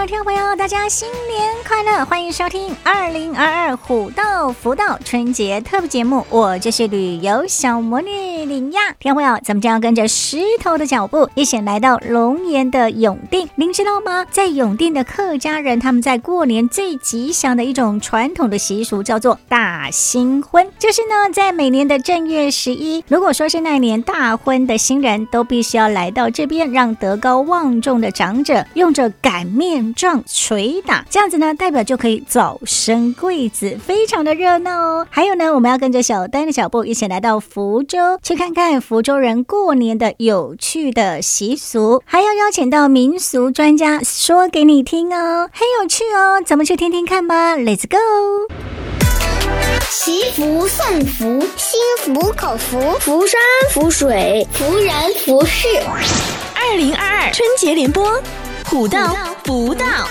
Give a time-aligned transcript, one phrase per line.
[0.00, 2.02] 所有听众朋友，大家新年快乐！
[2.06, 8.80] 欢迎收听二零二二虎道福道春节特别节目，我就是旅游小魔女林亚。
[8.98, 13.46] 听众朋友，咱们将要跟着石头的脚步，一起来到龙岩的永定。
[13.56, 14.24] 您知道吗？
[14.30, 20.68] 在永定的客家人，他们在过年最吉祥的一种传统的习俗，叫做大打新婚。
[20.78, 29.94] 就是呢，在每年的正月十一，如果说是那年大婚的新人，都必须要来到这边，让德高望重的长者用着擀面。
[29.94, 35.06] 杖捶打，这样子呢，代表就可以早生贵子，非常的热闹哦。
[35.08, 46.42] 还有呢，我们要跟着小丹的脚步，一起来到福州，去看看福州人过年的有趣的习俗，还要邀请到民俗专家说给你听哦，很有趣哦。
[46.44, 48.99] 咱们去听听看吧，Let's go！
[49.90, 53.40] 祈福送福，心服口服，福山
[53.72, 55.66] 福水，福人福事。
[56.54, 58.22] 二零二二春节联播。
[58.64, 59.84] 虎到福到，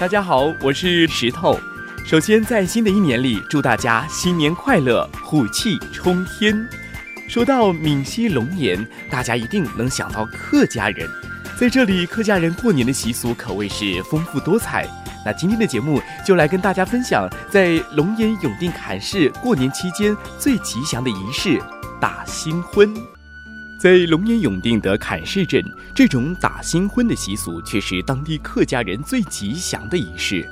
[0.00, 1.58] 大家好，我是石头。
[2.04, 6.68] 首先，在新的一年里，祝大家新年快乐，虎气冲天。
[7.28, 11.08] 说到闽西龙岩，大家一定能想到客家人。
[11.58, 14.86] 在这里，客家人过年的习俗可谓是丰富多彩。
[15.24, 21.60] 那今天的节目就来跟大家分享，在龙岩永定坎市过年期间最吉祥的仪式——
[22.00, 22.94] 打新婚。
[23.80, 25.62] 在龙岩永定的坎市镇，
[25.94, 30.48] 这种打新婚的习俗却是当地客家人最吉祥的仪式。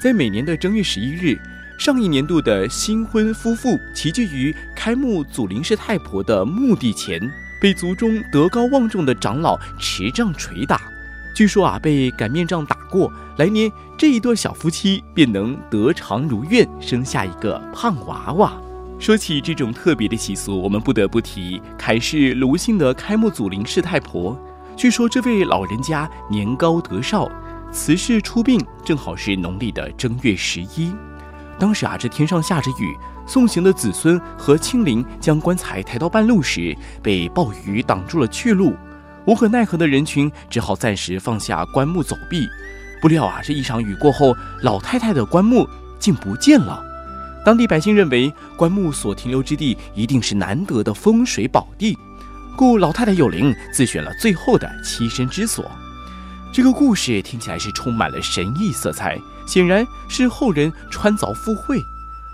[0.00, 1.38] 在每年的正月十一日，
[1.76, 7.20] 上一年度的新婚夫妇齐聚于开墓祖灵氏太婆的墓地前，
[7.60, 10.80] 被族中德高望重的长老持杖捶打。
[11.34, 18.52] 据说啊，被擀面杖打过，来年这一对小夫妻便能得偿如愿，生下一个胖娃娃。
[19.00, 24.40] 说起这种特别的习俗，我们不得不提凯氏卢姓的开墓祖灵氏太婆。
[24.76, 27.28] 据说这位老人家年高德少，
[27.72, 30.94] 辞世出殡正好是农历的正月十一。
[31.58, 38.76] 当时啊，这天上下着雨，送行的子孙和亲邻将棺材抬到半路时，被暴雨挡住了去路。
[39.26, 42.46] 无可奈何的人群只好暂时放下棺木走避，
[43.00, 45.66] 不料啊，这一场雨过后，老太太的棺木
[45.98, 46.82] 竟不见了。
[47.44, 51.96] 当地百姓认为棺木所停留之地一定是难得的风水宝地，
[52.56, 55.70] 故老太太有灵，自选了最后的栖身之所。
[56.52, 61.78] 这个故事听起来是充满了神异色彩，显然是后人穿凿附会。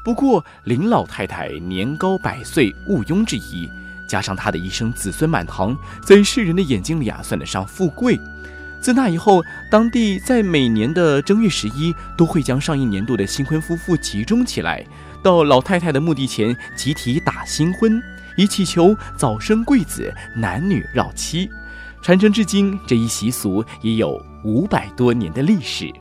[0.04, 3.69] 不过林老太太年高百岁，毋庸置疑。
[4.09, 8.19] 加上她的一生子孙满堂，在世人的眼睛里啊，算得上富贵。
[8.81, 14.84] 自那以后，当地在每年的正月十一，都会将上一年度的新婚夫妇集中起来，
[15.22, 18.03] 到老太太的墓地前集体打新婚，
[18.38, 21.48] 以祈求早生贵子、男女绕妻。
[22.00, 25.92] 传承至今，这一习俗已有五百多年的历史。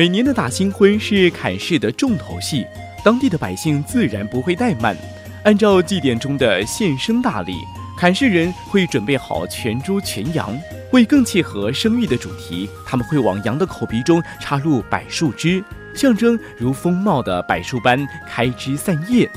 [0.00, 2.66] 每年的打新婚是崁市的重头戏。
[3.04, 4.96] 当地的百姓自然不会怠慢，
[5.44, 7.52] 按照祭典中的献生大礼，
[7.98, 10.58] 崁市人会准备好全猪全羊。
[10.92, 15.62] 为更切合生育的主题，他们会往羊的口鼻中插入柏树枝，
[15.94, 19.28] 象征如丰茂的柏树般开枝散叶；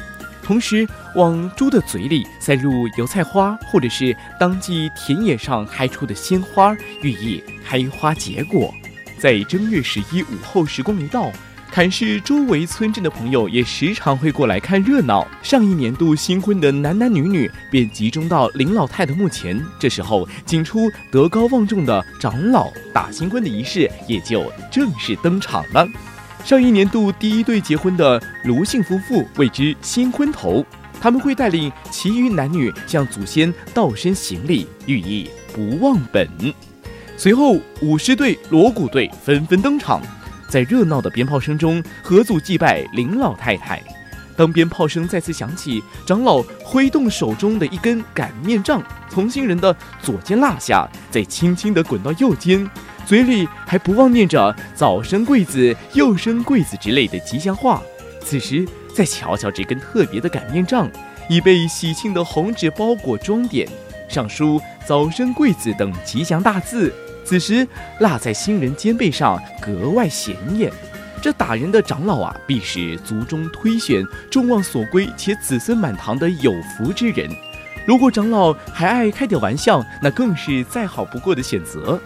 [0.41, 8.73] 同时，往猪的嘴里塞入油菜花，或者是当季田野上开出的鲜花，寓意开花结果。
[9.23, 11.31] 在正月十一午后时光一到。
[11.73, 15.25] 崁市周围村镇的朋友也时常会过来看热闹。
[15.41, 25.87] 上一年度新婚的男男女女便集中到林老太的墓前，这时候请出德高望重的长老打新婚的仪式也就正式登场了。
[26.43, 30.65] 上一年度第一对结婚的卢姓夫妇谓之新婚头，
[30.99, 36.27] 他们会带领其余男女向祖先道身行礼，寓意不忘本。
[37.17, 40.01] 随后舞狮队、锣鼓队纷纷登场。
[40.49, 43.81] 在热闹的鞭炮声中，合组祭拜林老太太。
[44.35, 52.67] 当鞭炮声再次响起，长老挥动手中的一根擀面杖，从新人的左肩落下，再轻轻地滚到右肩，
[53.05, 57.81] 嘴里还不忘念着“早生贵子，又生贵子”之类的吉祥话。
[58.21, 60.89] 此时，再瞧瞧这根特别的擀面杖，
[61.29, 63.67] 已被喜庆的红纸包裹装点，
[64.09, 66.93] 上书“早生贵子”等吉祥大字。
[67.23, 67.67] 此时
[67.99, 70.71] 落在新人肩背上格外显眼。
[71.21, 77.29] 这打人的长老啊，必是族中推选、众望所归且子孙满堂的有福之人。
[77.85, 81.99] 如果长老还爱开点玩笑，那更是再好不过的选择。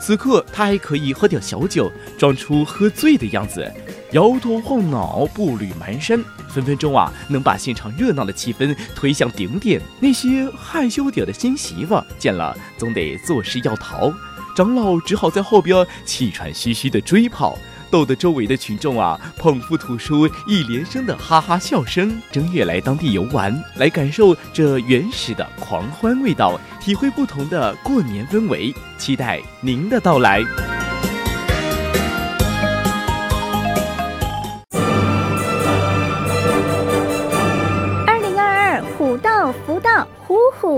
[0.00, 3.70] 此刻他还可以喝点小酒，装出喝醉的样子，
[4.12, 9.80] 摇头晃脑，步履蹒跚，分分钟啊能把现场热闹的气氛推向顶点。
[10.00, 14.12] 那些害羞点的新媳妇见了，总得作势要逃，
[14.54, 17.58] 长老只好在后边气喘吁吁地追跑。
[17.90, 22.18] 逗得周围的群众啊，捧腹吐出一连声的哈哈笑声。
[22.30, 30.42] 正月来当地游玩，来感受这原始的狂欢味道，体会不同的过年氛围，期待您的到来。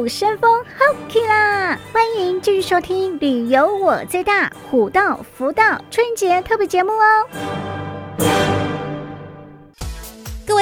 [0.05, 1.79] 虎生风，好气啦！
[1.91, 7.64] 欢迎继续收听《旅游我最大》虎道福道春节特别节目哦。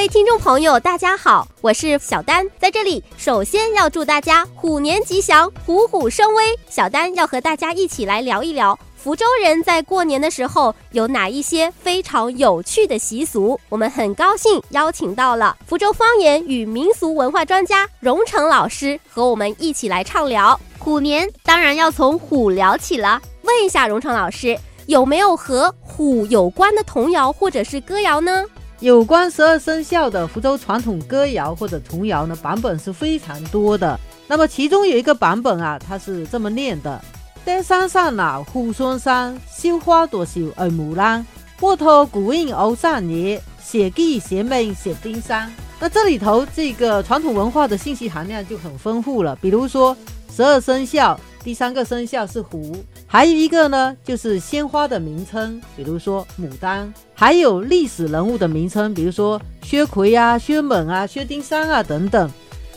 [0.02, 6.58] 位听众朋友，大家好，我是小丹，在这里首先要祝大家虎年吉祥，虎虎生威。
[6.68, 8.76] 小丹要和大家一起来聊一聊。
[8.96, 13.56] 福州人在过年的时候有哪一些非常有趣的习俗？
[13.68, 20.58] 我们很高兴邀请到了福州方言与民俗文化专家荣成老师和我们一起来畅聊。
[20.80, 28.44] 虎年当然要从虎聊起了，问一下荣成老师，有没有和虎有关的童谣或者是歌谣呢？
[28.82, 33.96] 有关十二生肖的福州传统歌谣或者童谣呢，版本是非常多的。
[34.26, 37.00] 那么其中有一个版本啊，它是这么念的。
[37.44, 41.24] 在山上老，虎双山，绣花多少二木兰，
[41.56, 45.48] 波涛古印欧三年，写记写美写丁山。
[45.78, 49.38] 那这里头这个传统文化的信息含量就很丰富了。
[49.40, 49.96] 比如说
[50.34, 52.74] 十二生肖，第三个生肖是虎，
[53.12, 62.30] 还有一个呢就是鲜花的名称，比如说牡丹，还有历史人物的名称，比如说薛奎啊、薛猛啊、薛丁山啊等等。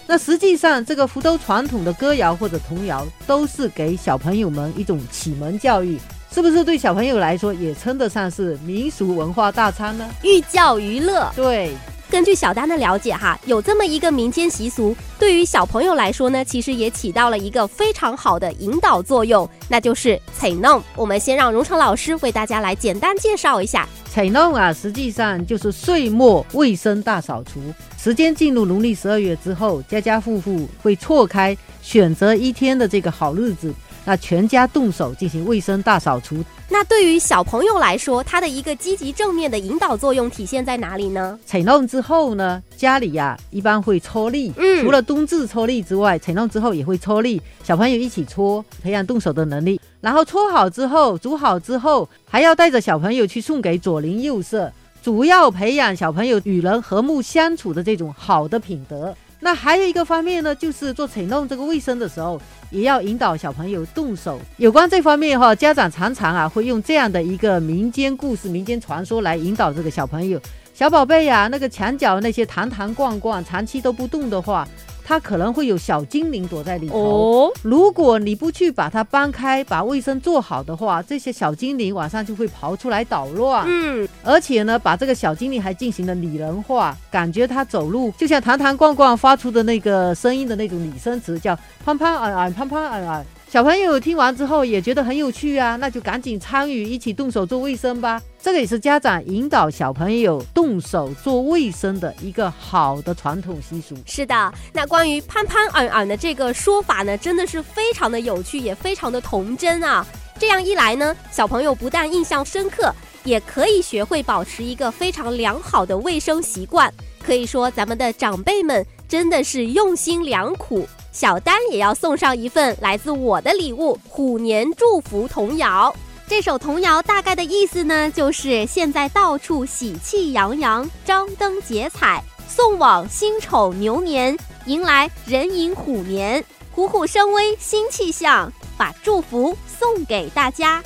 [0.06, 5.98] 那实际上，这个福州传统的歌谣或者童谣，都是给小朋友们一种启蒙教育，
[6.34, 10.06] 是不是对小朋友来说也称得上是民俗文化大餐呢？
[10.22, 11.32] 寓教于乐。
[11.34, 11.72] 对，
[12.10, 20.82] 根据小丹的了解哈，有这么一个民间习俗，对于小朋友来说呢，其实也起到了一个非常好的引导作用，那就是彩弄。
[20.96, 23.88] 我们先让荣成老师为大家来简单介绍一下。
[24.12, 27.60] 彩弄啊，实际上就是岁末卫生大扫除。
[27.98, 33.74] 时间进入农历十二月之后，家家户户会错开选择一天的这个好日子，
[34.06, 36.44] 那全家动手进行卫生大扫除。
[36.70, 41.38] 那对于小朋友来说，他的一个积极正面的引导作用体现在哪里呢？
[41.46, 49.80] 采弄之后呢，家里呀、啊、一般会搓粒，嗯，除了冬至搓粒之外，采弄之后也会搓粒，小朋友一起搓，培养动手的能力。
[50.02, 54.72] 然后搓好之后，煮好之后，还要带着小朋友去送给左邻右舍。
[55.04, 59.16] 主要培养小朋友与人和睦相处的这种好的品德。
[59.46, 64.40] 那还有一个方面呢，就是做彩弄这个卫生的时候，也要引导小朋友动手。
[64.58, 70.42] 有关这方面哈，家长常常啊会用这样的一个民间故事、民间传说来引导这个小朋友。
[70.74, 74.68] 小宝贝呀，那个墙角那些弹弹逛逛，长期都不动的话。
[75.08, 76.98] 它可能会有小精灵躲在里头。
[76.98, 83.64] 哦，如果你不去把它搬开，把卫生做好的话，这些小精灵晚上就会跑出来捣乱。
[83.68, 93.26] 嗯，而且呢，把这个小精灵还进行了拟人化，感觉它走路就像弹弹逛逛发出的那个声音的那种拟声词，叫潘潘啊啊，潘潘啊啊。
[93.56, 98.22] 小朋友听完之后也觉得很有趣啊，那就赶紧参与，一起动手做卫生吧。
[98.38, 103.96] 这个也是家长引导小朋友动手做卫生的一个好的传统习俗。
[104.06, 110.06] 是的，那关于潘潘尔尔的这个说法呢，真的是非常的有趣，也非常的童真啊。
[110.38, 112.94] 这样一来呢，小朋友不但印象深刻，
[113.24, 116.94] 也可以学会保持一个非常良好的卫生习惯。
[117.26, 120.86] 可以说，咱们的长辈们真的是用心良苦。
[121.16, 125.96] 小丹也要送上一份来自我的礼物——虎年祝福童谣。
[126.28, 136.44] 这首童谣大概的意思呢，就是现在到处喜气洋洋，张灯结彩，送往辛丑牛年，迎来壬寅虎年，
[136.74, 140.84] 虎虎生威新气象，把祝福送给大家。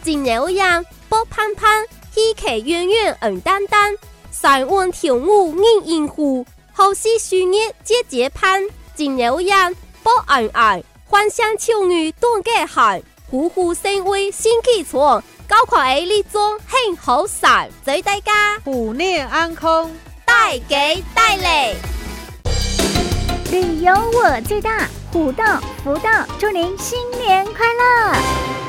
[0.00, 3.92] 金牛羊波潘潘，喜气圆圆耳单单，
[4.30, 8.62] 三万天舞迎迎虎，好事鼠年节节攀。
[8.96, 12.98] 金牛羊保安安，欢声笑语多个好，
[13.30, 19.90] 虎虎生威新气象，高考 A 力中很好耍，祝大家虎年安康，
[20.24, 21.76] 大吉大利。
[23.50, 28.65] 旅游我最大，虎到福到，祝您新年快乐。